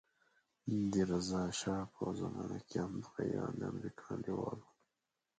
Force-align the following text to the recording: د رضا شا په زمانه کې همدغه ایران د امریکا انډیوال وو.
د 0.91 0.93
رضا 1.09 1.43
شا 1.59 1.77
په 1.93 2.03
زمانه 2.19 2.59
کې 2.67 2.77
همدغه 2.85 3.19
ایران 3.27 3.53
د 3.57 3.61
امریکا 3.71 4.03
انډیوال 4.13 4.59
وو. 4.61 4.69